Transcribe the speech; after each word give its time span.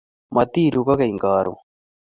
Matiruu 0.35 0.85
kokeny 0.87 1.15
karon 1.23 1.57